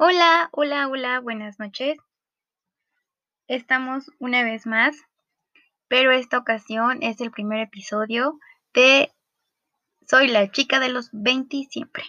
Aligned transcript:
Hola, 0.00 0.48
hola, 0.52 0.86
hola, 0.86 1.18
buenas 1.18 1.58
noches. 1.58 1.98
Estamos 3.48 4.12
una 4.20 4.44
vez 4.44 4.64
más, 4.64 4.96
pero 5.88 6.12
esta 6.12 6.38
ocasión 6.38 7.02
es 7.02 7.20
el 7.20 7.32
primer 7.32 7.58
episodio 7.58 8.38
de 8.72 9.12
Soy 10.06 10.28
la 10.28 10.52
chica 10.52 10.78
de 10.78 10.90
los 10.90 11.08
20 11.10 11.64
siempre. 11.68 12.04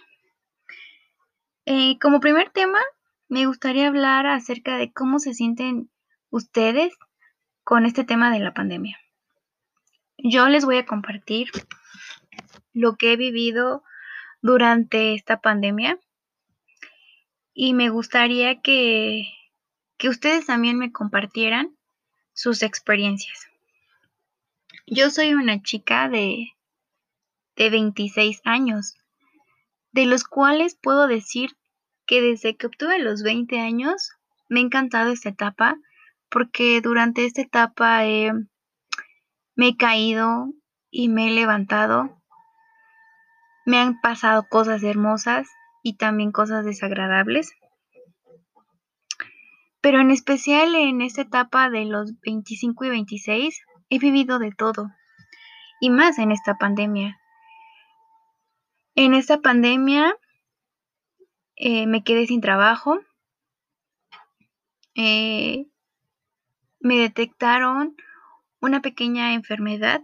Eh, 1.65 1.97
como 1.99 2.20
primer 2.20 2.52
tema, 2.52 2.80
me 3.28 3.48
gustaría 3.48 3.88
hablar 3.88 4.28
acerca 4.28 4.78
de 4.78 4.94
cómo 4.94 5.18
se 5.18 5.34
sienten 5.34 5.90
ustedes 6.30 6.94
con 7.64 7.88
este 7.88 8.04
tema 8.04 8.30
de 8.30 8.38
la 8.38 8.54
pandemia. 8.54 9.00
Yo 10.20 10.48
les 10.48 10.64
voy 10.64 10.78
a 10.78 10.86
compartir 10.86 11.50
lo 12.71 12.98
que 12.98 13.14
he 13.14 13.18
vivido 13.18 13.84
durante 14.44 15.16
esta 15.16 15.42
pandemia 15.42 16.00
y 17.62 17.73
me 17.73 17.89
gustaría 17.89 18.62
que, 18.62 19.28
que 19.97 20.07
ustedes 20.07 20.46
también 20.46 20.78
me 20.78 20.93
compartieran 20.93 21.75
sus 22.32 22.64
experiencias. 22.64 23.50
Yo 24.88 25.10
soy 25.10 25.33
una 25.33 25.61
chica 25.61 26.07
de, 26.07 26.54
de 27.57 27.69
26 27.69 28.39
años, 28.46 28.96
de 29.92 30.06
los 30.06 30.24
cuales 30.24 30.78
puedo 30.82 31.06
decir 31.07 31.57
que 32.06 32.22
desde 32.22 32.56
que 32.56 32.67
obtuve 32.67 32.97
los 32.97 33.23
20 33.23 33.59
años 33.59 34.11
me 34.47 34.61
ha 34.61 34.64
encantado 34.64 35.11
esta 35.11 35.28
etapa 35.28 35.75
porque 36.30 36.80
durante 36.80 37.25
esta 37.25 37.41
etapa 37.41 38.03
me 39.55 39.67
he 39.67 39.75
caído 39.75 40.53
y 40.89 41.09
me 41.09 41.28
he 41.28 41.31
levantado 41.31 42.22
me 43.66 43.80
han 43.80 44.00
pasado 44.00 44.47
cosas 44.47 44.81
hermosas 44.81 45.50
y 45.83 45.97
también 45.97 46.31
cosas 46.31 46.66
desagradables. 46.66 47.52
Pero 49.81 50.02
en 50.02 50.11
especial 50.11 50.75
en 50.75 51.02
esta 51.02 51.22
etapa 51.22 51.69
de 51.69 51.85
los 51.85 52.19
25 52.22 52.85
y 52.85 52.89
26 52.89 53.61
he 53.89 53.99
vivido 53.99 54.39
de 54.39 54.52
todo. 54.52 54.91
Y 55.80 55.89
más 55.89 56.19
en 56.19 56.31
esta 56.31 56.55
pandemia. 56.55 57.19
En 58.95 59.13
esta 59.13 59.39
pandemia 59.39 60.13
eh, 61.55 61.88
me 61.88 62.03
quedé 62.03 62.27
sin 62.27 62.41
trabajo. 62.41 63.00
Eh, 64.95 65.67
me 66.81 66.97
detectaron 66.97 67.95
una 68.59 68.81
pequeña 68.81 69.33
enfermedad 69.33 70.02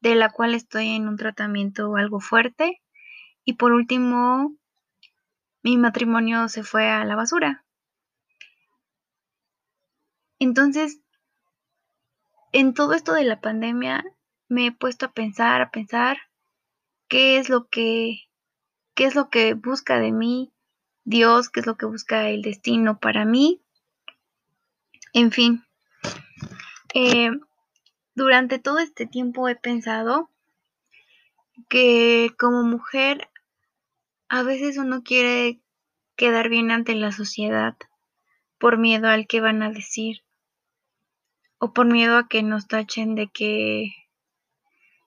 de 0.00 0.14
la 0.14 0.30
cual 0.30 0.54
estoy 0.54 0.88
en 0.90 1.08
un 1.08 1.16
tratamiento 1.16 1.96
algo 1.96 2.20
fuerte. 2.20 2.82
Y 3.44 3.54
por 3.54 3.72
último, 3.72 4.54
mi 5.62 5.78
matrimonio 5.78 6.48
se 6.48 6.62
fue 6.62 6.90
a 6.90 7.04
la 7.06 7.16
basura. 7.16 7.63
Entonces, 10.44 11.00
en 12.52 12.74
todo 12.74 12.92
esto 12.92 13.14
de 13.14 13.24
la 13.24 13.40
pandemia, 13.40 14.04
me 14.46 14.66
he 14.66 14.72
puesto 14.72 15.06
a 15.06 15.12
pensar, 15.12 15.62
a 15.62 15.70
pensar 15.70 16.18
qué 17.08 17.38
es 17.38 17.48
lo 17.48 17.68
que, 17.68 18.18
qué 18.94 19.06
es 19.06 19.14
lo 19.14 19.30
que 19.30 19.54
busca 19.54 19.98
de 19.98 20.12
mí 20.12 20.52
Dios, 21.04 21.48
qué 21.48 21.60
es 21.60 21.66
lo 21.66 21.78
que 21.78 21.86
busca 21.86 22.28
el 22.28 22.42
destino 22.42 22.98
para 22.98 23.24
mí. 23.24 23.62
En 25.14 25.32
fin, 25.32 25.64
eh, 26.92 27.30
durante 28.14 28.58
todo 28.58 28.80
este 28.80 29.06
tiempo 29.06 29.48
he 29.48 29.56
pensado 29.56 30.28
que 31.70 32.34
como 32.38 32.64
mujer 32.64 33.30
a 34.28 34.42
veces 34.42 34.76
uno 34.76 35.02
quiere 35.04 35.62
quedar 36.16 36.50
bien 36.50 36.70
ante 36.70 36.94
la 36.94 37.12
sociedad 37.12 37.78
por 38.58 38.76
miedo 38.76 39.08
al 39.08 39.26
que 39.26 39.40
van 39.40 39.62
a 39.62 39.70
decir 39.70 40.23
o 41.64 41.72
por 41.72 41.86
miedo 41.86 42.18
a 42.18 42.28
que 42.28 42.42
nos 42.42 42.68
tachen 42.68 43.14
de 43.14 43.28
que 43.28 43.94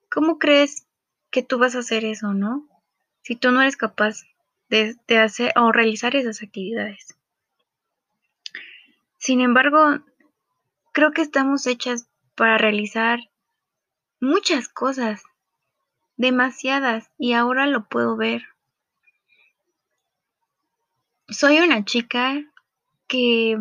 ¿cómo 0.09 0.39
crees 0.39 0.87
que 1.29 1.43
tú 1.43 1.59
vas 1.59 1.75
a 1.75 1.79
hacer 1.79 2.03
eso, 2.03 2.33
no? 2.33 2.67
Si 3.21 3.35
tú 3.35 3.51
no 3.51 3.61
eres 3.61 3.77
capaz 3.77 4.23
de, 4.67 4.95
de 5.07 5.19
hacer 5.19 5.53
o 5.55 5.71
realizar 5.71 6.15
esas 6.15 6.41
actividades. 6.41 7.15
Sin 9.19 9.39
embargo, 9.39 9.99
creo 10.93 11.11
que 11.11 11.21
estamos 11.21 11.67
hechas 11.67 12.09
para 12.33 12.57
realizar 12.57 13.19
muchas 14.19 14.67
cosas, 14.67 15.21
demasiadas, 16.15 17.11
y 17.19 17.33
ahora 17.33 17.67
lo 17.67 17.87
puedo 17.87 18.17
ver. 18.17 18.47
Soy 21.29 21.59
una 21.59 21.85
chica 21.85 22.43
que, 23.05 23.59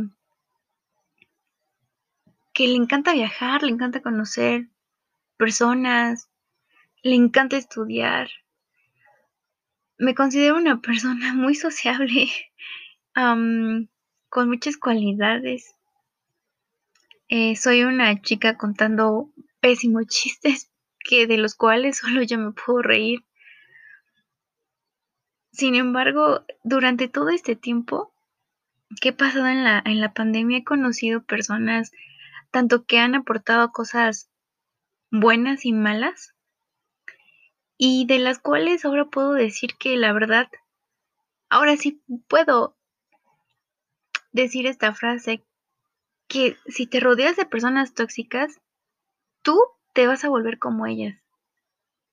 que 2.56 2.66
le 2.66 2.76
encanta 2.76 3.12
viajar, 3.12 3.62
le 3.62 3.68
encanta 3.68 4.00
conocer 4.00 4.70
personas, 5.36 6.30
le 7.02 7.14
encanta 7.14 7.58
estudiar. 7.58 8.30
Me 9.98 10.14
considero 10.14 10.56
una 10.56 10.80
persona 10.80 11.34
muy 11.34 11.54
sociable, 11.54 12.30
con 13.14 14.48
muchas 14.48 14.78
cualidades. 14.78 15.74
Eh, 17.28 17.56
soy 17.56 17.82
una 17.82 18.22
chica 18.22 18.56
contando 18.56 19.30
pésimos 19.60 20.06
chistes 20.08 20.72
que 20.98 21.26
de 21.26 21.36
los 21.36 21.56
cuales 21.56 21.98
solo 21.98 22.22
yo 22.22 22.38
me 22.38 22.52
puedo 22.52 22.80
reír. 22.80 23.22
Sin 25.52 25.74
embargo, 25.74 26.46
durante 26.64 27.06
todo 27.08 27.28
este 27.28 27.54
tiempo 27.54 28.14
que 29.02 29.10
he 29.10 29.12
pasado 29.12 29.46
en 29.46 29.62
la, 29.62 29.82
en 29.84 30.00
la 30.00 30.14
pandemia 30.14 30.58
he 30.58 30.64
conocido 30.64 31.22
personas 31.22 31.92
tanto 32.50 32.84
que 32.84 32.98
han 32.98 33.14
aportado 33.14 33.72
cosas 33.72 34.30
buenas 35.10 35.64
y 35.64 35.72
malas 35.72 36.34
y 37.78 38.06
de 38.06 38.18
las 38.18 38.38
cuales 38.38 38.84
ahora 38.84 39.06
puedo 39.06 39.32
decir 39.32 39.76
que 39.76 39.96
la 39.96 40.12
verdad, 40.12 40.48
ahora 41.48 41.76
sí 41.76 42.02
puedo 42.28 42.76
decir 44.32 44.66
esta 44.66 44.94
frase 44.94 45.44
que 46.28 46.56
si 46.66 46.86
te 46.86 47.00
rodeas 47.00 47.36
de 47.36 47.46
personas 47.46 47.94
tóxicas, 47.94 48.60
tú 49.42 49.60
te 49.92 50.06
vas 50.06 50.24
a 50.24 50.28
volver 50.28 50.58
como 50.58 50.86
ellas. 50.86 51.16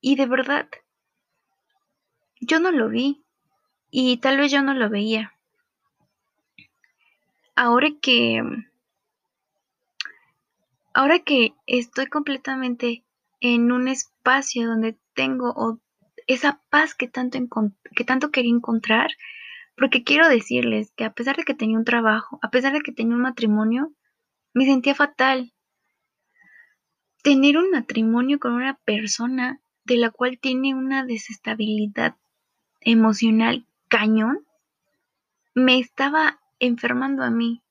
Y 0.02 0.16
de 0.16 0.26
verdad, 0.26 0.70
yo 2.40 2.60
no 2.60 2.72
lo 2.72 2.90
vi 2.90 3.24
y 3.90 4.18
tal 4.18 4.38
vez 4.38 4.52
yo 4.52 4.62
no 4.62 4.74
lo 4.74 4.90
veía. 4.90 5.34
Ahora 7.56 7.90
que 8.02 8.42
ahora 10.94 11.20
que 11.20 11.54
estoy 11.66 12.08
completamente 12.08 13.04
en 13.40 13.72
un 13.72 13.88
espacio 13.88 14.68
donde 14.68 14.98
tengo 15.14 15.80
esa 16.28 16.62
paz 16.70 16.96
que 16.96 17.08
tanto, 17.08 17.40
que 17.96 18.04
tanto 18.04 18.32
quería 18.32 18.56
encontrar, 18.56 19.12
porque 19.76 20.04
quiero 20.04 20.30
decirles 20.30 20.94
que 20.96 21.04
a 21.04 21.14
pesar 21.14 21.36
de 21.36 21.44
que 21.44 21.56
tenía 21.56 21.78
un 21.78 21.86
trabajo, 21.86 22.40
a 22.42 22.50
pesar 22.50 22.74
de 22.74 22.82
que 22.82 22.92
tenía 22.92 23.16
un 23.16 23.22
matrimonio, 23.22 23.92
me 24.54 24.66
sentía 24.66 24.96
fatal. 24.96 25.52
Tener 27.24 27.58
un 27.58 27.72
matrimonio 27.72 28.40
con 28.40 28.54
una 28.54 28.76
persona 28.86 29.60
de 29.86 29.98
la 29.98 30.12
cual 30.12 30.40
tiene 30.40 30.76
una 30.76 31.06
desestabilidad 31.06 32.16
emocional 32.82 33.66
cañón, 33.88 34.46
me 35.56 35.80
estaba 35.80 36.40
enfermando 36.60 37.24
a 37.24 37.30
mí. 37.30 37.62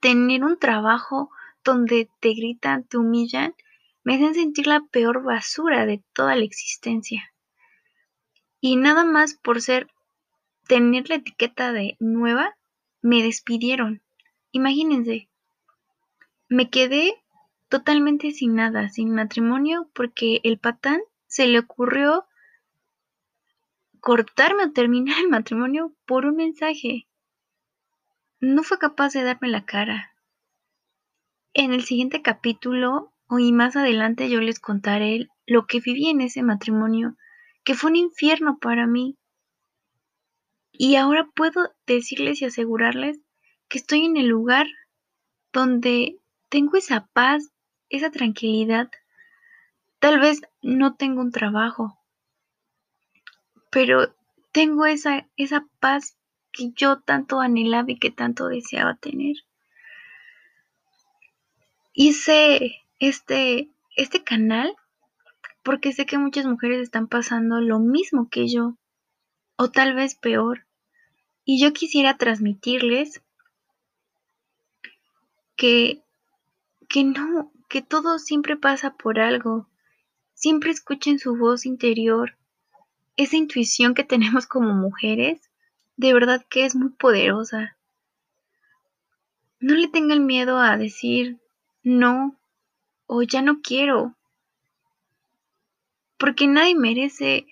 Tener 0.00 0.44
un 0.44 0.58
trabajo 0.58 1.30
donde 1.64 2.08
te 2.20 2.34
gritan, 2.34 2.84
te 2.84 2.98
humillan, 2.98 3.54
me 4.04 4.14
hacen 4.14 4.34
sentir 4.34 4.66
la 4.66 4.80
peor 4.90 5.22
basura 5.22 5.86
de 5.86 6.02
toda 6.12 6.36
la 6.36 6.44
existencia. 6.44 7.32
Y 8.60 8.76
nada 8.76 9.04
más 9.04 9.34
por 9.34 9.60
ser, 9.60 9.88
tener 10.66 11.08
la 11.08 11.16
etiqueta 11.16 11.72
de 11.72 11.96
nueva, 12.00 12.56
me 13.00 13.22
despidieron. 13.22 14.02
Imagínense, 14.52 15.28
me 16.48 16.70
quedé 16.70 17.14
totalmente 17.68 18.32
sin 18.32 18.54
nada, 18.54 18.88
sin 18.88 19.14
matrimonio, 19.14 19.88
porque 19.94 20.40
el 20.44 20.58
patán 20.58 21.00
se 21.26 21.46
le 21.46 21.58
ocurrió 21.58 22.26
cortarme 24.00 24.64
o 24.64 24.72
terminar 24.72 25.18
el 25.20 25.28
matrimonio 25.28 25.94
por 26.04 26.26
un 26.26 26.36
mensaje. 26.36 27.06
No 28.40 28.62
fue 28.62 28.78
capaz 28.78 29.12
de 29.12 29.22
darme 29.22 29.48
la 29.48 29.64
cara. 29.64 30.11
En 31.54 31.74
el 31.74 31.84
siguiente 31.84 32.22
capítulo 32.22 33.12
y 33.28 33.52
más 33.52 33.76
adelante 33.76 34.30
yo 34.30 34.40
les 34.40 34.58
contaré 34.58 35.28
lo 35.46 35.66
que 35.66 35.80
viví 35.80 36.08
en 36.08 36.22
ese 36.22 36.42
matrimonio, 36.42 37.16
que 37.62 37.74
fue 37.74 37.90
un 37.90 37.96
infierno 37.96 38.58
para 38.58 38.86
mí. 38.86 39.18
Y 40.72 40.96
ahora 40.96 41.28
puedo 41.34 41.70
decirles 41.86 42.40
y 42.40 42.46
asegurarles 42.46 43.20
que 43.68 43.78
estoy 43.78 44.06
en 44.06 44.16
el 44.16 44.28
lugar 44.28 44.66
donde 45.52 46.18
tengo 46.48 46.78
esa 46.78 47.06
paz, 47.12 47.52
esa 47.90 48.10
tranquilidad. 48.10 48.90
Tal 49.98 50.20
vez 50.20 50.40
no 50.62 50.94
tengo 50.94 51.20
un 51.20 51.32
trabajo, 51.32 51.98
pero 53.70 54.14
tengo 54.52 54.86
esa, 54.86 55.28
esa 55.36 55.66
paz 55.80 56.16
que 56.50 56.72
yo 56.74 57.00
tanto 57.00 57.40
anhelaba 57.40 57.90
y 57.90 57.98
que 57.98 58.10
tanto 58.10 58.48
deseaba 58.48 58.96
tener. 58.96 59.36
Hice 61.94 62.76
este, 62.98 63.70
este 63.96 64.24
canal 64.24 64.74
porque 65.62 65.92
sé 65.92 66.06
que 66.06 66.18
muchas 66.18 66.46
mujeres 66.46 66.80
están 66.80 67.06
pasando 67.06 67.60
lo 67.60 67.78
mismo 67.78 68.28
que 68.28 68.48
yo, 68.48 68.76
o 69.56 69.70
tal 69.70 69.94
vez 69.94 70.14
peor. 70.14 70.66
Y 71.44 71.60
yo 71.60 71.72
quisiera 71.72 72.16
transmitirles 72.16 73.22
que, 75.56 76.02
que 76.88 77.04
no, 77.04 77.52
que 77.68 77.82
todo 77.82 78.18
siempre 78.18 78.56
pasa 78.56 78.96
por 78.96 79.20
algo. 79.20 79.68
Siempre 80.34 80.70
escuchen 80.70 81.18
su 81.18 81.36
voz 81.36 81.66
interior. 81.66 82.36
Esa 83.16 83.36
intuición 83.36 83.94
que 83.94 84.04
tenemos 84.04 84.46
como 84.46 84.74
mujeres, 84.74 85.40
de 85.96 86.14
verdad 86.14 86.44
que 86.48 86.64
es 86.64 86.74
muy 86.74 86.90
poderosa. 86.90 87.76
No 89.60 89.74
le 89.74 89.88
tengan 89.88 90.26
miedo 90.26 90.58
a 90.58 90.76
decir 90.76 91.40
no 91.82 92.36
o 93.06 93.22
ya 93.22 93.42
no 93.42 93.60
quiero. 93.60 94.16
Porque 96.18 96.46
nadie 96.46 96.74
merece 96.74 97.46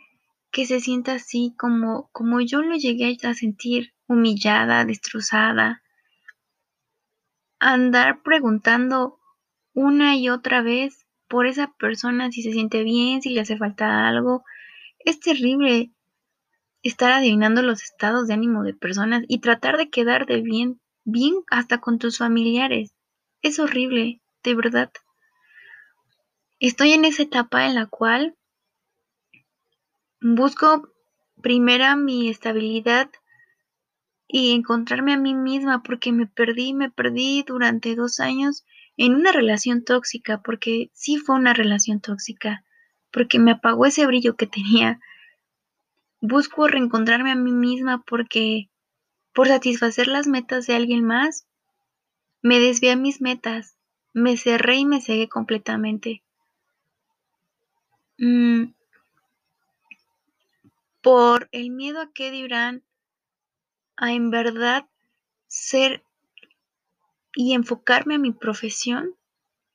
que 0.50 0.66
se 0.66 0.80
sienta 0.80 1.14
así 1.14 1.54
como, 1.56 2.08
como 2.12 2.40
yo 2.40 2.62
lo 2.62 2.76
llegué 2.76 3.16
a 3.22 3.34
sentir, 3.34 3.92
humillada, 4.06 4.84
destrozada. 4.84 5.82
Andar 7.58 8.22
preguntando 8.22 9.18
una 9.74 10.16
y 10.16 10.28
otra 10.28 10.62
vez 10.62 11.06
por 11.28 11.46
esa 11.46 11.72
persona 11.78 12.32
si 12.32 12.42
se 12.42 12.52
siente 12.52 12.82
bien, 12.82 13.22
si 13.22 13.30
le 13.30 13.40
hace 13.40 13.56
falta 13.56 14.08
algo. 14.08 14.44
Es 14.98 15.20
terrible 15.20 15.92
estar 16.82 17.12
adivinando 17.12 17.62
los 17.62 17.82
estados 17.82 18.26
de 18.26 18.34
ánimo 18.34 18.62
de 18.62 18.74
personas 18.74 19.24
y 19.28 19.38
tratar 19.40 19.76
de 19.76 19.90
quedar 19.90 20.26
de 20.26 20.40
bien, 20.40 20.80
bien 21.04 21.34
hasta 21.50 21.78
con 21.78 21.98
tus 21.98 22.18
familiares. 22.18 22.94
Es 23.42 23.58
horrible, 23.58 24.20
de 24.42 24.54
verdad. 24.54 24.92
Estoy 26.58 26.92
en 26.92 27.06
esa 27.06 27.22
etapa 27.22 27.66
en 27.66 27.75
la 27.75 27.87
cual 27.87 28.37
busco 30.20 30.92
primera 31.40 31.96
mi 31.96 32.28
estabilidad 32.28 33.10
y 34.28 34.52
encontrarme 34.54 35.14
a 35.14 35.16
mí 35.16 35.34
misma 35.34 35.82
porque 35.82 36.12
me 36.12 36.26
perdí, 36.26 36.75
me 36.75 36.90
perdí 36.90 37.42
durante 37.46 37.94
dos 37.96 38.20
años 38.20 38.64
en 38.98 39.14
una 39.14 39.32
relación 39.32 39.84
tóxica, 39.84 40.42
porque 40.42 40.90
sí 40.92 41.16
fue 41.16 41.37
una 41.37 41.54
relación 41.54 42.00
tóxica, 42.00 42.62
porque 43.10 43.38
me 43.38 43.52
apagó 43.52 43.87
ese 43.87 44.06
brillo 44.06 44.37
que 44.37 44.46
tenía. 44.46 45.00
Busco 46.20 46.69
reencontrarme 46.69 47.32
a 47.32 47.37
mí 47.37 47.52
misma 47.52 48.02
porque 48.06 48.69
por 49.32 49.48
satisfacer 49.48 50.08
las 50.08 50.26
metas 50.26 50.66
de 50.66 50.75
alguien 50.75 51.04
más, 51.04 51.46
me 52.42 52.58
desvié 52.58 52.92
a 52.92 52.96
mis 52.96 53.20
metas, 53.20 53.76
me 54.12 54.37
cerré 54.37 54.76
y 54.76 54.87
me 54.87 55.00
cegué 55.00 55.28
completamente. 55.28 56.22
Mm, 58.19 58.72
por 61.00 61.48
el 61.52 61.70
miedo 61.70 62.00
a 62.00 62.12
que 62.12 62.31
dirán, 62.31 62.82
a 63.96 64.12
en 64.12 64.31
verdad 64.31 64.87
ser 65.46 66.02
y 67.34 67.54
enfocarme 67.54 68.16
a 68.16 68.19
mi 68.19 68.32
profesión 68.32 69.14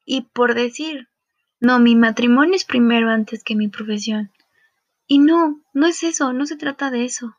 y 0.04 0.22
por 0.22 0.54
decir, 0.56 1.10
no, 1.60 1.80
mi 1.80 1.96
matrimonio 1.96 2.56
es 2.56 2.66
primero 2.66 3.10
antes 3.10 3.44
que 3.44 3.56
mi 3.56 3.68
profesión. 3.68 4.32
Y 5.08 5.20
no, 5.20 5.62
no 5.74 5.88
es 5.88 6.04
eso, 6.04 6.34
no 6.34 6.46
se 6.46 6.58
trata 6.58 6.92
de 6.92 7.06
eso. 7.06 7.38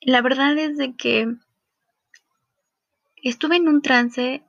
La 0.00 0.22
verdad 0.22 0.56
es 0.58 0.76
de 0.76 0.94
que 0.96 1.36
estuve 3.22 3.56
en 3.56 3.68
un 3.68 3.82
trance 3.82 4.42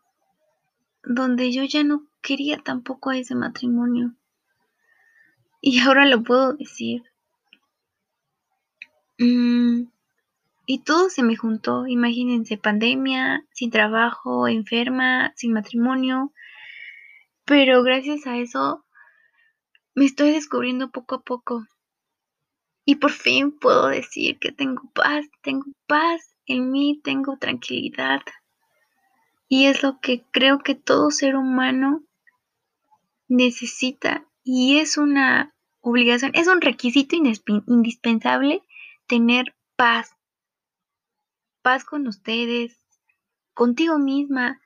donde 1.04 1.52
yo 1.52 1.64
ya 1.64 1.84
no 1.84 2.08
quería 2.22 2.60
tampoco 2.60 3.12
ese 3.12 3.36
matrimonio. 3.36 4.16
Y 5.62 5.80
ahora 5.82 6.06
lo 6.06 6.24
puedo 6.24 6.54
decir. 6.54 7.04
Mm, 9.18 9.84
y 10.66 10.80
todo 10.80 11.10
se 11.10 11.24
me 11.24 11.36
juntó, 11.36 11.86
imagínense, 11.86 12.58
pandemia, 12.58 13.46
sin 13.52 13.72
trabajo, 13.72 14.48
enferma, 14.48 15.34
sin 15.36 15.54
matrimonio. 15.54 16.34
Pero 17.46 17.84
gracias 17.84 18.26
a 18.26 18.38
eso 18.38 18.86
me 19.94 20.06
estoy 20.06 20.32
descubriendo 20.32 20.92
poco 20.92 21.16
a 21.16 21.22
poco. 21.22 21.66
Y 22.86 22.96
por 22.96 23.12
fin 23.12 23.52
puedo 23.52 23.88
decir 23.88 24.40
que 24.40 24.52
tengo 24.52 24.90
paz, 24.94 25.26
tengo 25.42 25.66
paz 25.88 26.34
en 26.46 26.72
mí, 26.72 27.00
tengo 27.04 27.38
tranquilidad. 27.38 28.22
Y 29.54 29.66
es 29.66 29.84
lo 29.84 30.00
que 30.00 30.24
creo 30.32 30.60
que 30.60 30.76
todo 30.76 31.12
ser 31.12 31.36
humano 31.36 32.06
necesita 33.28 34.26
y 34.46 34.80
es 34.80 34.98
una 34.98 35.54
obligación, 35.82 36.32
es 36.36 36.48
un 36.48 36.62
requisito 36.62 37.18
indispensable 37.18 38.64
tener 39.08 39.54
paz. 39.76 40.16
Paz 41.62 41.84
con 41.84 42.08
ustedes, 42.08 42.80
contigo 43.54 44.00
misma, 44.00 44.62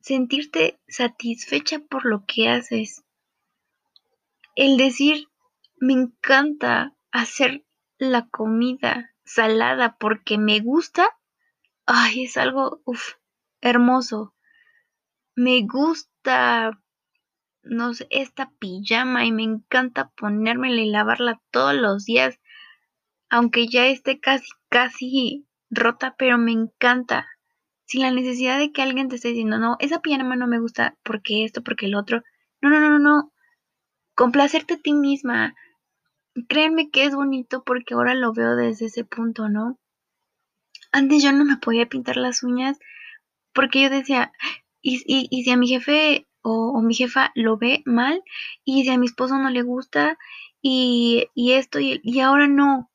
sentirte 0.00 0.80
satisfecha 0.88 1.80
por 1.80 2.06
lo 2.06 2.24
que 2.24 2.48
haces. 2.48 3.04
El 4.56 4.78
decir, 4.78 5.28
me 5.76 5.92
encanta 5.92 6.96
hacer 7.10 7.66
la 7.98 8.30
comida 8.30 9.14
salada 9.26 9.98
porque 9.98 10.38
me 10.38 10.60
gusta, 10.60 11.06
ay, 11.84 12.24
es 12.24 12.38
algo 12.38 12.80
hermoso. 13.62 14.34
Me 15.34 15.62
gusta 15.62 16.72
no 17.62 17.94
sé, 17.94 18.06
esta 18.10 18.50
pijama 18.58 19.24
y 19.24 19.32
me 19.32 19.44
encanta 19.44 20.10
ponérmela 20.16 20.80
y 20.80 20.90
lavarla 20.90 21.40
todos 21.50 21.74
los 21.74 22.04
días, 22.04 22.38
aunque 23.30 23.68
ya 23.68 23.86
esté 23.86 24.20
casi, 24.20 24.48
casi 24.68 25.46
rota, 25.70 26.14
pero 26.18 26.38
me 26.38 26.52
encanta. 26.52 27.28
Sin 27.84 28.02
la 28.02 28.10
necesidad 28.10 28.58
de 28.58 28.72
que 28.72 28.82
alguien 28.82 29.08
te 29.08 29.16
esté 29.16 29.28
diciendo, 29.28 29.58
no, 29.58 29.76
esa 29.80 30.00
pijama 30.00 30.36
no 30.36 30.46
me 30.46 30.60
gusta 30.60 30.96
porque 31.02 31.44
esto, 31.44 31.62
porque 31.62 31.86
el 31.86 31.94
otro. 31.94 32.22
No, 32.60 32.70
no, 32.70 32.80
no, 32.80 32.90
no, 32.90 32.98
no. 32.98 33.32
Complacerte 34.14 34.74
a 34.74 34.78
ti 34.78 34.92
misma. 34.92 35.54
Créanme 36.48 36.90
que 36.90 37.04
es 37.04 37.14
bonito 37.14 37.62
porque 37.64 37.94
ahora 37.94 38.14
lo 38.14 38.32
veo 38.32 38.56
desde 38.56 38.86
ese 38.86 39.04
punto, 39.04 39.48
¿no? 39.48 39.78
Antes 40.90 41.22
yo 41.22 41.32
no 41.32 41.44
me 41.44 41.56
podía 41.56 41.86
pintar 41.86 42.16
las 42.16 42.42
uñas 42.42 42.78
porque 43.52 43.82
yo 43.82 43.90
decía, 43.90 44.32
y, 44.80 45.02
y, 45.06 45.28
y 45.30 45.44
si 45.44 45.50
a 45.50 45.56
mi 45.56 45.68
jefe 45.68 46.26
o, 46.42 46.80
mi 46.82 46.94
jefa 46.94 47.30
lo 47.34 47.56
ve 47.56 47.82
mal 47.86 48.22
y 48.64 48.82
si 48.82 48.90
a 48.90 48.98
mi 48.98 49.06
esposo 49.06 49.38
no 49.38 49.50
le 49.50 49.62
gusta 49.62 50.18
y, 50.60 51.28
esto 51.36 51.80
y, 51.80 52.00
y 52.02 52.20
ahora 52.20 52.48
no. 52.48 52.90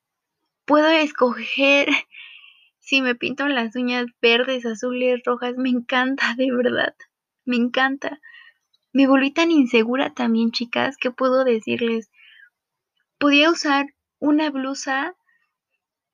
Puedo 0.66 0.90
escoger 0.90 1.88
si 2.80 3.02
me 3.02 3.16
pinto 3.16 3.48
las 3.48 3.76
uñas 3.76 4.08
verdes, 4.22 4.66
azules, 4.66 5.22
rojas. 5.26 5.56
Me 5.58 5.70
encanta, 5.70 6.36
de 6.38 6.52
verdad. 6.52 6.96
Me 7.46 7.56
encanta. 7.56 8.20
Me 8.94 9.08
volví 9.08 9.32
tan 9.32 9.52
insegura 9.52 10.14
también, 10.14 10.52
chicas, 10.52 10.98
que 10.98 11.12
puedo 11.12 11.44
decirles. 11.44 12.10
Podía 13.18 13.50
usar 13.50 13.88
una 14.20 14.50
blusa 14.50 15.16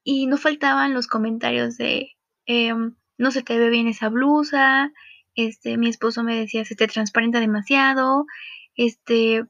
y 0.03 0.27
no 0.27 0.37
faltaban 0.37 0.93
los 0.93 1.07
comentarios 1.07 1.77
de 1.77 2.11
em, 2.45 2.95
no 3.17 3.31
se 3.31 3.43
te 3.43 3.57
ve 3.57 3.69
bien 3.69 3.87
esa 3.87 4.09
blusa, 4.09 4.91
este, 5.35 5.77
mi 5.77 5.89
esposo 5.89 6.23
me 6.23 6.35
decía, 6.35 6.65
se 6.65 6.75
te 6.75 6.87
transparenta 6.87 7.39
demasiado, 7.39 8.25
este, 8.75 9.45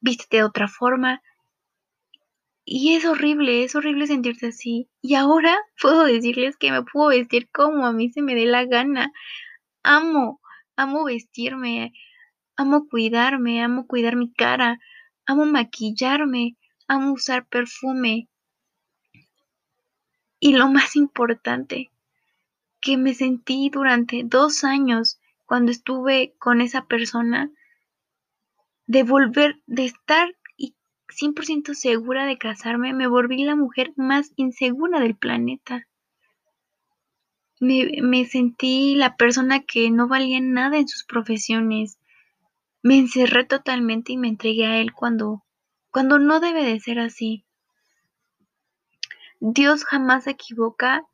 vístete 0.00 0.38
de 0.38 0.44
otra 0.44 0.68
forma. 0.68 1.22
Y 2.66 2.94
es 2.94 3.04
horrible, 3.04 3.64
es 3.64 3.74
horrible 3.74 4.06
sentirse 4.06 4.48
así. 4.48 4.88
Y 5.02 5.14
ahora 5.14 5.56
puedo 5.80 6.04
decirles 6.04 6.56
que 6.56 6.70
me 6.70 6.82
puedo 6.82 7.08
vestir 7.08 7.48
como 7.50 7.86
a 7.86 7.92
mí 7.92 8.10
se 8.10 8.22
me 8.22 8.34
dé 8.34 8.46
la 8.46 8.64
gana. 8.64 9.12
Amo, 9.82 10.40
amo 10.76 11.04
vestirme, 11.04 11.92
amo 12.56 12.88
cuidarme, 12.88 13.62
amo 13.62 13.86
cuidar 13.86 14.16
mi 14.16 14.32
cara, 14.32 14.78
amo 15.26 15.46
maquillarme, 15.46 16.56
amo 16.88 17.12
usar 17.12 17.46
perfume. 17.46 18.28
Y 20.40 20.52
lo 20.54 20.68
más 20.68 20.96
importante, 20.96 21.90
que 22.84 22.98
me 22.98 23.14
sentí 23.14 23.70
durante 23.70 24.22
dos 24.24 24.62
años 24.62 25.18
cuando 25.46 25.72
estuve 25.72 26.34
con 26.38 26.60
esa 26.60 26.84
persona, 26.84 27.50
de 28.86 29.02
volver, 29.02 29.62
de 29.66 29.86
estar 29.86 30.28
100% 31.08 31.74
segura 31.74 32.26
de 32.26 32.36
casarme, 32.36 32.92
me 32.92 33.06
volví 33.06 33.42
la 33.44 33.56
mujer 33.56 33.94
más 33.96 34.32
insegura 34.36 35.00
del 35.00 35.16
planeta. 35.16 35.88
Me, 37.58 38.02
me, 38.02 38.26
sentí 38.26 38.96
la 38.96 39.16
persona 39.16 39.60
que 39.60 39.90
no 39.90 40.06
valía 40.06 40.40
nada 40.40 40.76
en 40.76 40.86
sus 40.86 41.04
profesiones. 41.04 41.98
Me 42.82 42.98
encerré 42.98 43.44
totalmente 43.44 44.12
y 44.12 44.18
me 44.18 44.28
entregué 44.28 44.66
a 44.66 44.78
él 44.78 44.92
cuando, 44.92 45.42
cuando 45.90 46.18
no 46.18 46.38
debe 46.38 46.62
de 46.64 46.78
ser 46.80 46.98
así. 46.98 47.46
Dios 49.40 49.84
jamás 49.84 50.24
se 50.24 50.32
equivoca 50.32 51.06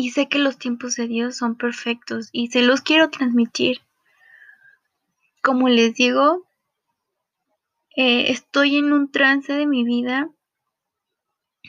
y 0.00 0.10
sé 0.10 0.28
que 0.28 0.38
los 0.38 0.58
tiempos 0.58 0.94
de 0.94 1.08
Dios 1.08 1.36
son 1.36 1.56
perfectos 1.56 2.28
y 2.30 2.52
se 2.52 2.62
los 2.62 2.82
quiero 2.82 3.10
transmitir. 3.10 3.80
Como 5.42 5.68
les 5.68 5.92
digo, 5.94 6.46
eh, 7.96 8.30
estoy 8.30 8.76
en 8.76 8.92
un 8.92 9.10
trance 9.10 9.52
de 9.52 9.66
mi 9.66 9.82
vida 9.82 10.30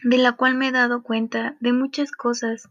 de 0.03 0.19
la 0.19 0.33
cual 0.33 0.53
me 0.53 0.67
he 0.67 0.71
dado 0.71 1.01
cuenta 1.01 1.57
de 1.59 1.73
muchas 1.73 2.11
cosas 2.11 2.69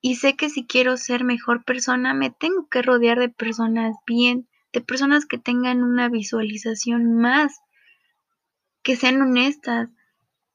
y 0.00 0.16
sé 0.16 0.36
que 0.36 0.48
si 0.48 0.64
quiero 0.64 0.96
ser 0.96 1.22
mejor 1.22 1.64
persona 1.64 2.14
me 2.14 2.30
tengo 2.30 2.66
que 2.70 2.80
rodear 2.80 3.18
de 3.18 3.28
personas 3.28 3.94
bien, 4.06 4.48
de 4.72 4.80
personas 4.80 5.26
que 5.26 5.36
tengan 5.36 5.82
una 5.82 6.08
visualización 6.08 7.12
más, 7.12 7.60
que 8.82 8.96
sean 8.96 9.20
honestas, 9.20 9.90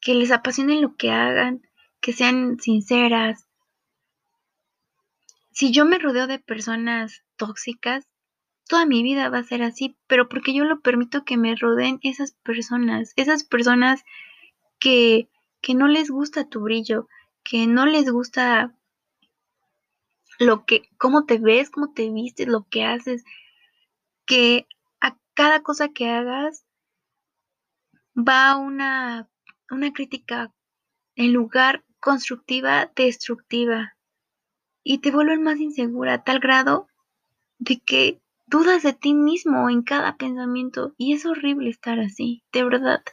que 0.01 0.15
les 0.15 0.31
apasione 0.31 0.81
lo 0.81 0.95
que 0.95 1.11
hagan, 1.11 1.61
que 2.01 2.13
sean 2.13 2.59
sinceras, 2.59 3.46
si 5.57 5.71
yo 5.71 5.85
me 5.85 5.97
rodeo 5.97 6.27
de 6.27 6.37
personas 6.37 7.23
tóxicas, 7.35 8.07
toda 8.69 8.85
mi 8.85 9.01
vida 9.01 9.29
va 9.29 9.39
a 9.39 9.43
ser 9.43 9.63
así, 9.63 9.97
pero 10.05 10.29
porque 10.29 10.53
yo 10.53 10.63
lo 10.65 10.81
permito 10.81 11.25
que 11.25 11.35
me 11.35 11.55
rodeen 11.55 11.97
esas 12.03 12.33
personas, 12.43 13.11
esas 13.15 13.43
personas 13.43 14.03
que, 14.77 15.31
que 15.59 15.73
no 15.73 15.87
les 15.87 16.11
gusta 16.11 16.47
tu 16.47 16.59
brillo, 16.59 17.07
que 17.43 17.65
no 17.65 17.87
les 17.87 18.07
gusta 18.11 18.77
lo 20.37 20.63
que, 20.67 20.91
cómo 20.99 21.25
te 21.25 21.39
ves, 21.39 21.71
cómo 21.71 21.91
te 21.91 22.11
vistes, 22.11 22.47
lo 22.47 22.67
que 22.69 22.85
haces, 22.85 23.23
que 24.27 24.67
a 25.01 25.17
cada 25.33 25.63
cosa 25.63 25.89
que 25.89 26.07
hagas 26.07 26.67
va 28.15 28.57
una, 28.57 29.27
una 29.71 29.91
crítica 29.91 30.53
en 31.15 31.33
lugar 31.33 31.83
constructiva, 31.99 32.91
destructiva 32.95 33.96
y 34.87 34.99
te 34.99 35.11
vuelven 35.11 35.43
más 35.43 35.59
insegura 35.59 36.13
a 36.13 36.23
tal 36.23 36.39
grado 36.39 36.87
de 37.59 37.79
que 37.79 38.21
dudas 38.45 38.83
de 38.83 38.93
ti 38.93 39.13
mismo 39.13 39.69
en 39.69 39.81
cada 39.81 40.15
pensamiento 40.15 40.93
y 40.97 41.13
es 41.13 41.25
horrible 41.25 41.69
estar 41.69 41.99
así, 41.99 42.41
de 42.53 42.63
verdad. 42.63 43.03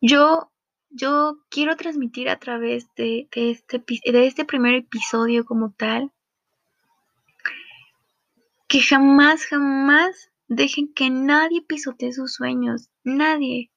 Yo, 0.00 0.50
yo 0.88 1.38
quiero 1.48 1.76
transmitir 1.76 2.28
a 2.28 2.40
través 2.40 2.92
de, 2.96 3.28
este, 3.30 3.84
de 3.86 4.26
este 4.26 4.44
primer 4.44 4.74
episodio 4.74 5.44
como 5.44 5.70
tal 5.70 6.10
que 8.66 8.80
jamás, 8.80 9.46
jamás 9.46 10.32
dejen 10.48 10.92
que 10.92 11.08
nadie 11.08 11.62
pisotee 11.62 12.12
sus 12.12 12.34
sueños, 12.34 12.88
nadie 13.04 13.70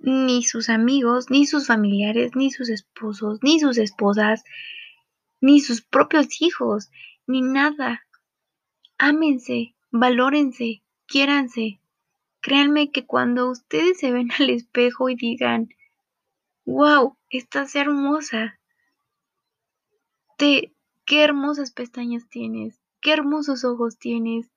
ni 0.00 0.42
sus 0.42 0.68
amigos, 0.68 1.30
ni 1.30 1.46
sus 1.46 1.66
familiares, 1.66 2.36
ni 2.36 2.50
sus 2.50 2.68
esposos, 2.68 3.40
ni 3.42 3.60
sus 3.60 3.78
esposas, 3.78 4.44
ni 5.40 5.60
sus 5.60 5.82
propios 5.82 6.40
hijos, 6.40 6.90
ni 7.26 7.42
nada. 7.42 8.02
Ámense, 8.98 9.74
valórense, 9.90 10.82
quiéranse. 11.06 11.80
Créanme 12.40 12.90
que 12.90 13.06
cuando 13.06 13.50
ustedes 13.50 13.98
se 13.98 14.12
ven 14.12 14.30
al 14.38 14.50
espejo 14.50 15.08
y 15.08 15.16
digan, 15.16 15.68
wow, 16.64 17.16
estás 17.30 17.74
hermosa, 17.74 18.58
te, 20.36 20.72
qué 21.04 21.24
hermosas 21.24 21.70
pestañas 21.70 22.28
tienes, 22.28 22.78
qué 23.00 23.12
hermosos 23.12 23.64
ojos 23.64 23.98
tienes, 23.98 24.50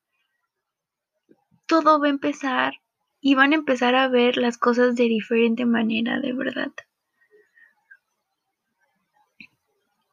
todo 1.66 2.00
va 2.00 2.06
a 2.06 2.10
empezar 2.10 2.74
y 3.20 3.34
van 3.34 3.52
a 3.52 3.56
empezar 3.56 3.94
a 3.94 4.08
ver 4.08 4.36
las 4.36 4.56
cosas 4.56 4.96
de 4.96 5.04
diferente 5.04 5.66
manera, 5.66 6.20
de 6.20 6.32
verdad. 6.32 6.72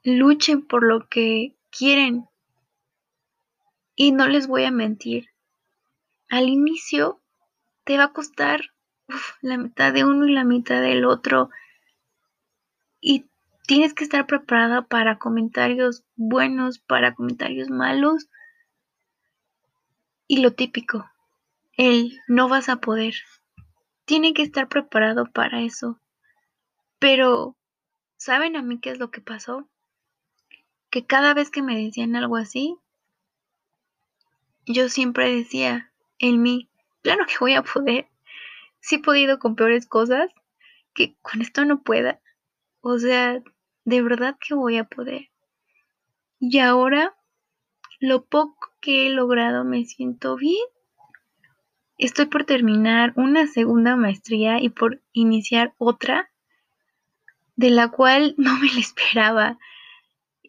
Luchen 0.04 0.66
por 0.66 0.84
lo 0.84 1.08
que 1.08 1.54
quieren. 1.70 2.28
Y 3.96 4.12
no 4.12 4.28
les 4.28 4.48
voy 4.48 4.64
a 4.64 4.72
mentir. 4.72 5.30
Al 6.30 6.50
inicio 6.50 7.20
te 7.84 7.98
va 7.98 8.06
a 8.06 8.14
costar 8.14 8.72
la 9.42 9.58
mitad 9.58 9.94
de 9.94 10.04
uno 10.04 10.28
y 10.28 10.34
la 10.34 10.44
mitad 10.44 10.82
del 10.82 11.06
otro. 11.06 11.50
Y 13.00 13.26
tienes 13.66 13.94
que 13.94 14.04
estar 14.04 14.28
preparada 14.28 14.82
para 14.84 15.18
comentarios 15.18 16.04
buenos, 16.16 16.80
para 16.80 17.16
comentarios 17.16 17.70
malos. 17.70 18.30
Y 20.28 20.42
lo 20.42 20.54
típico, 20.54 21.10
el 21.78 22.20
no 22.28 22.50
vas 22.50 22.70
a 22.70 22.78
poder. 22.78 23.14
Tiene 24.06 24.34
que 24.34 24.42
estar 24.42 24.68
preparado 24.68 25.32
para 25.32 25.62
eso. 25.62 26.02
Pero, 27.00 27.56
¿saben 28.18 28.56
a 28.56 28.64
mí 28.64 28.80
qué 28.80 28.90
es 28.90 28.98
lo 28.98 29.12
que 29.12 29.22
pasó? 29.22 29.70
Que 30.90 31.06
cada 31.06 31.36
vez 31.36 31.52
que 31.52 31.62
me 31.62 31.78
decían 31.78 32.16
algo 32.16 32.36
así, 32.36 32.78
yo 34.66 34.90
siempre 34.90 35.34
decía 35.34 35.94
en 36.18 36.42
mí, 36.42 36.70
claro 37.04 37.26
que 37.28 37.36
voy 37.40 37.54
a 37.54 37.64
poder. 37.64 38.10
Si 38.80 38.96
he 38.96 39.00
podido 39.00 39.38
con 39.38 39.56
peores 39.56 39.86
cosas, 39.86 40.32
que 40.96 41.16
con 41.22 41.42
esto 41.42 41.64
no 41.64 41.84
pueda. 41.84 42.20
O 42.82 42.98
sea, 42.98 43.42
de 43.86 44.02
verdad 44.02 44.36
que 44.40 44.56
voy 44.56 44.78
a 44.78 44.86
poder. 44.86 45.30
Y 46.40 46.58
ahora, 46.60 47.16
lo 48.00 48.26
poco 48.26 48.74
que 48.82 49.08
he 49.08 49.10
logrado 49.12 49.64
me 49.64 49.86
siento 49.86 50.36
bien 50.36 50.66
Estoy 51.98 52.28
por 52.28 52.46
terminar 52.46 53.14
una 53.16 53.48
segunda 53.48 53.96
maestría 53.96 54.62
y 54.62 54.70
por 54.70 55.02
iniciar 55.14 55.74
otra 55.80 56.30
de 57.56 57.72
la 57.72 57.90
cual 57.90 58.36
no 58.38 58.58
me 58.60 58.72
la 58.72 58.80
esperaba. 58.80 59.60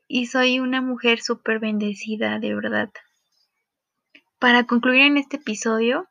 Y 0.06 0.26
soy 0.26 0.60
una 0.60 0.80
mujer 0.80 1.20
súper 1.20 1.58
bendecida, 1.58 2.38
de 2.38 2.54
verdad. 2.54 2.90
Para 4.38 4.64
concluir 4.64 5.02
en 5.02 5.16
este 5.16 5.36
episodio, 5.36 6.08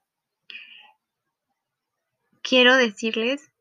quiero 2.42 2.76
decirles 2.76 3.52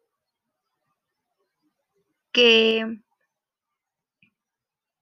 que, 2.33 3.00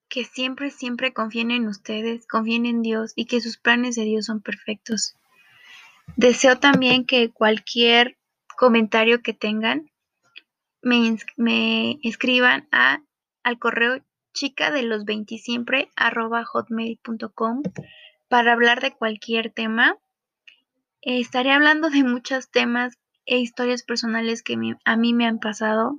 que 0.09 0.25
siempre, 0.25 0.71
siempre 0.71 1.13
confíen 1.13 1.51
en 1.51 1.67
ustedes, 1.67 2.27
confíen 2.27 2.67
en 2.67 2.83
Dios 2.83 3.13
y 3.17 3.27
que 3.27 3.41
sus 3.41 3.57
planes 3.59 3.97
de 3.97 4.05
Dios 4.05 4.27
son 4.27 4.41
perfectos. 4.41 5.17
Deseo 6.17 6.59
también 6.59 7.07
que 7.07 7.31
cualquier 7.31 8.17
comentario 8.57 9.21
que 9.21 9.35
tengan 9.35 9.91
me, 10.81 11.99
escriban 12.03 12.69
a, 12.71 13.03
al 13.43 13.59
correo 13.59 14.01
chica 14.33 14.71
de 14.71 14.83
los 14.83 15.05
20 15.05 15.39
siempre 15.39 15.91
arroba 15.97 16.45
hotmail.com 16.45 17.63
para 18.29 18.53
hablar 18.53 18.81
de 18.81 18.93
cualquier 18.93 19.51
tema. 19.51 19.97
estaré 21.03 21.51
hablando 21.51 21.91
de 21.91 22.05
muchos 22.05 22.49
temas 22.49 22.97
e 23.27 23.39
historias 23.39 23.83
personales 23.83 24.43
que 24.43 24.57
a 24.85 24.97
mí 24.97 25.15
me 25.15 25.27
han 25.27 25.41
pasado 25.41 25.99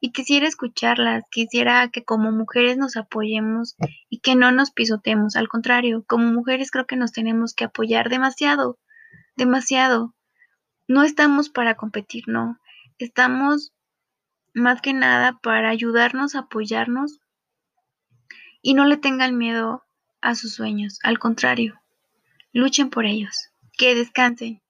y 0.00 0.12
quisiera 0.12 0.46
escucharlas, 0.46 1.24
quisiera 1.30 1.88
que 1.88 2.04
como 2.04 2.30
mujeres 2.30 2.76
nos 2.76 2.96
apoyemos 2.96 3.74
y 4.08 4.20
que 4.20 4.36
no 4.36 4.52
nos 4.52 4.70
pisotemos, 4.70 5.34
al 5.34 5.48
contrario, 5.48 6.04
como 6.06 6.32
mujeres 6.32 6.70
creo 6.70 6.86
que 6.86 6.96
nos 6.96 7.12
tenemos 7.12 7.54
que 7.54 7.64
apoyar 7.64 8.08
demasiado 8.08 8.78
demasiado. 9.38 10.14
No 10.88 11.04
estamos 11.04 11.48
para 11.48 11.76
competir, 11.76 12.24
no. 12.26 12.58
Estamos 12.98 13.72
más 14.52 14.82
que 14.82 14.92
nada 14.92 15.38
para 15.42 15.70
ayudarnos, 15.70 16.34
apoyarnos 16.34 17.20
y 18.60 18.74
no 18.74 18.84
le 18.84 18.96
tengan 18.96 19.38
miedo 19.38 19.84
a 20.20 20.34
sus 20.34 20.54
sueños. 20.54 20.98
Al 21.04 21.18
contrario, 21.18 21.80
luchen 22.52 22.90
por 22.90 23.06
ellos. 23.06 23.50
Que 23.78 23.94
descansen. 23.94 24.60